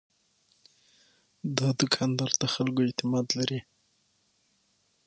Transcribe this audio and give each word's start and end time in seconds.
دا 1.57 1.69
دوکاندار 1.79 2.31
د 2.41 2.43
خلکو 2.53 2.79
اعتماد 2.87 3.27
لري. 3.37 3.59